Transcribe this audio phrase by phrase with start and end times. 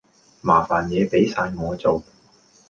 [0.41, 2.01] 麻煩野俾哂我做